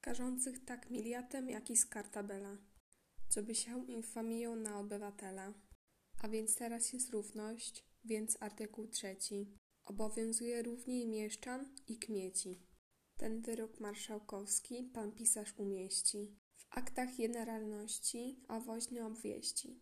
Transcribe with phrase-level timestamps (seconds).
[0.00, 2.56] karzących tak miliatem, jak i z kartabela,
[3.28, 5.54] co by się infamią na obywatela.
[6.22, 9.58] A więc teraz jest równość, więc artykuł trzeci.
[9.84, 12.66] Obowiązuje równiej mieszczan i kmieci.
[13.16, 19.80] Ten wyrok marszałkowski pan pisarz umieści w aktach generalności, a woźny obwieści.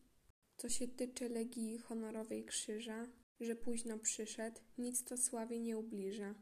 [0.57, 3.07] Co się tyczy Legii Honorowej Krzyża,
[3.41, 6.35] że późno przyszedł, nic to sławie nie ubliża.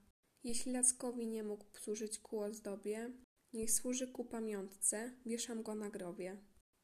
[0.44, 3.12] Jeśli Laskowi nie mógł służyć ku ozdobie,
[3.56, 6.36] niech służy ku pamiątce, wieszam go na grobie.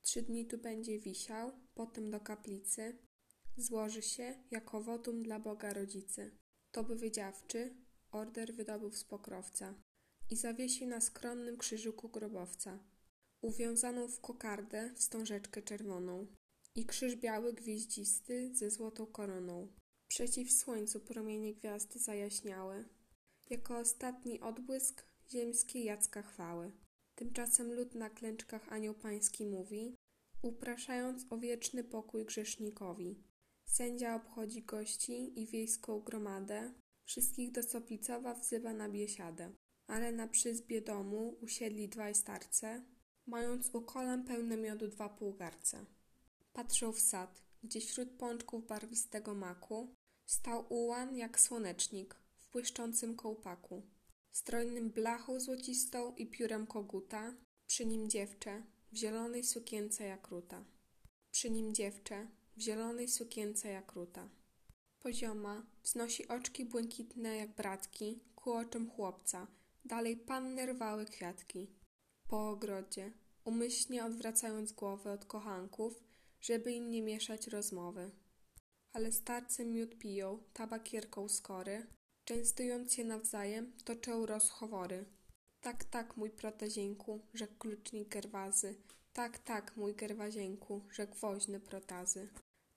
[0.03, 2.99] Trzy dni tu będzie wisiał, potem do kaplicy,
[3.57, 6.30] złoży się jako wotum dla Boga rodzicy.
[6.71, 7.77] To by wydziawczy,
[8.11, 9.75] order wydobył z pokrowca
[10.30, 12.79] i zawiesił na skromnym krzyżyku grobowca,
[13.41, 16.27] uwiązaną w kokardę wstążeczkę czerwoną
[16.75, 19.73] i krzyż biały gwieździsty ze złotą koroną.
[20.09, 22.85] Przeciw słońcu promienie gwiazdy zajaśniały,
[23.51, 26.73] jako ostatni odbłysk ziemskiej Jacka chwały.
[27.15, 29.97] Tymczasem lud na klęczkach anioł pański mówi,
[30.43, 33.23] upraszając o wieczny pokój grzesznikowi.
[33.65, 36.73] Sędzia obchodzi gości i wiejską gromadę,
[37.05, 39.52] wszystkich do Soplicowa wzywa na biesiadę.
[39.87, 42.85] Ale na przyzbie domu usiedli dwaj starce,
[43.27, 45.87] mając u kolan pełne miodu dwa półgarce.
[46.52, 49.95] Patrzą w sad, gdzie wśród pączków barwistego maku
[50.27, 53.83] stał ułan jak słonecznik w błyszczącym kołpaku,
[54.33, 57.35] strojnym blachą złocistą i piórem koguta,
[57.66, 60.65] przy nim dziewczę w zielonej sukience jak ruta.
[61.30, 64.28] Przy nim dziewczę w zielonej sukience jak ruta.
[64.99, 69.47] Pozioma wznosi oczki błękitne jak bratki ku oczom chłopca,
[69.84, 71.71] dalej panny rwały kwiatki.
[72.28, 73.12] Po ogrodzie,
[73.44, 76.03] umyślnie odwracając głowę od kochanków,
[76.41, 78.11] żeby im nie mieszać rozmowy.
[78.93, 81.87] Ale starcy miód piją, tabakierką skory,
[82.33, 85.05] częstując się nawzajem, toczą rozchowory.
[85.61, 88.75] Tak, tak, mój protezieńku, rzekł klucznik Gerwazy.
[89.12, 92.28] Tak, tak, mój Gerwazieńku, rzekł woźny protazy.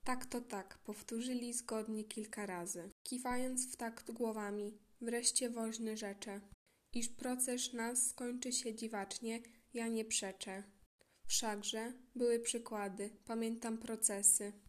[0.03, 4.77] Tak to tak, powtórzyli zgodnie kilka razy, kiwając w takt głowami.
[5.01, 6.41] Wreszcie woźny rzecze,
[6.93, 9.41] iż proces nas skończy się dziwacznie,
[9.73, 10.63] ja nie przeczę.
[11.27, 14.53] Wszakże były przykłady, pamiętam procesy,